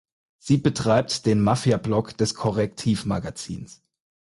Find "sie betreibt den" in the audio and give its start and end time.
0.39-1.41